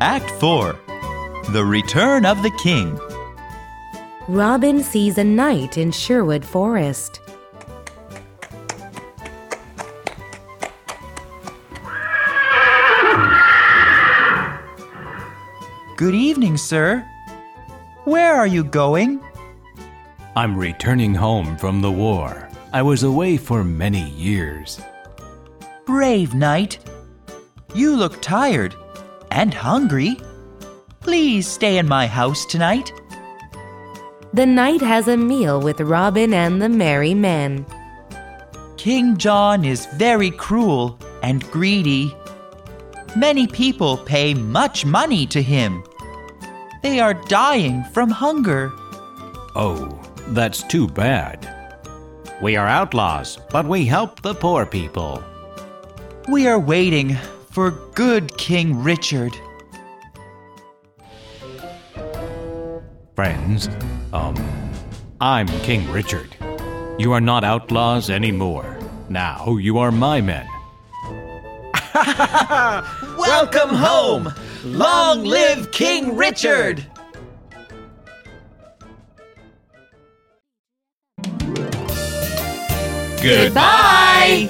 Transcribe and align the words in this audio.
Act 0.00 0.30
4 0.38 0.78
The 1.50 1.64
Return 1.64 2.24
of 2.24 2.40
the 2.44 2.52
King. 2.52 2.96
Robin 4.28 4.80
sees 4.80 5.18
a 5.18 5.24
knight 5.24 5.76
in 5.76 5.90
Sherwood 5.90 6.44
Forest. 6.44 7.20
Good 15.96 16.14
evening, 16.14 16.56
sir. 16.56 17.04
Where 18.04 18.36
are 18.36 18.46
you 18.46 18.62
going? 18.62 19.20
I'm 20.36 20.56
returning 20.56 21.12
home 21.12 21.56
from 21.56 21.80
the 21.80 21.90
war. 21.90 22.48
I 22.72 22.82
was 22.82 23.02
away 23.02 23.36
for 23.36 23.64
many 23.64 24.08
years. 24.10 24.80
Brave 25.86 26.36
knight. 26.36 26.78
You 27.74 27.96
look 27.96 28.22
tired 28.22 28.76
and 29.30 29.52
hungry. 29.52 30.16
Please 31.00 31.46
stay 31.46 31.78
in 31.78 31.88
my 31.88 32.06
house 32.06 32.44
tonight. 32.46 32.92
The 34.32 34.46
knight 34.46 34.80
has 34.80 35.08
a 35.08 35.16
meal 35.16 35.60
with 35.60 35.80
Robin 35.80 36.34
and 36.34 36.60
the 36.60 36.68
merry 36.68 37.14
men. 37.14 37.64
King 38.76 39.16
John 39.16 39.64
is 39.64 39.86
very 39.96 40.30
cruel 40.30 40.98
and 41.22 41.48
greedy. 41.50 42.14
Many 43.16 43.46
people 43.46 43.96
pay 43.96 44.34
much 44.34 44.84
money 44.84 45.26
to 45.26 45.42
him. 45.42 45.82
They 46.82 47.00
are 47.00 47.14
dying 47.14 47.84
from 47.92 48.10
hunger. 48.10 48.70
Oh, 49.56 49.98
that's 50.28 50.62
too 50.62 50.86
bad. 50.86 51.48
We 52.40 52.54
are 52.54 52.68
outlaws, 52.68 53.38
but 53.50 53.66
we 53.66 53.84
help 53.84 54.22
the 54.22 54.34
poor 54.34 54.64
people. 54.64 55.24
We 56.28 56.46
are 56.46 56.60
waiting 56.60 57.16
for 57.58 57.72
good 57.96 58.36
King 58.36 58.84
Richard. 58.84 59.36
Friends, 63.16 63.68
um, 64.12 64.36
I'm 65.20 65.48
King 65.62 65.90
Richard. 65.90 66.36
You 67.00 67.10
are 67.14 67.20
not 67.20 67.42
outlaws 67.42 68.10
anymore. 68.10 68.78
Now 69.08 69.56
you 69.56 69.78
are 69.78 69.90
my 69.90 70.20
men. 70.20 70.46
Welcome 73.18 73.70
home! 73.70 74.32
Long 74.62 75.24
live 75.24 75.72
King 75.72 76.16
Richard! 76.16 76.86
Goodbye. 83.20 84.48